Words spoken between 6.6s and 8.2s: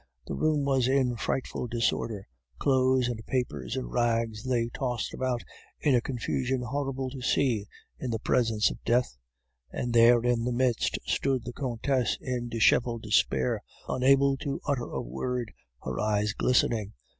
horrible to see in the